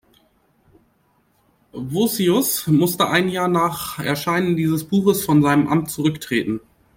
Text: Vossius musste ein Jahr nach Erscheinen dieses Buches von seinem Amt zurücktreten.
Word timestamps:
Vossius 1.73 2.65
musste 2.65 3.07
ein 3.09 3.29
Jahr 3.29 3.47
nach 3.47 3.99
Erscheinen 3.99 4.55
dieses 4.55 4.83
Buches 4.85 5.23
von 5.23 5.43
seinem 5.43 5.67
Amt 5.67 5.91
zurücktreten. 5.91 6.59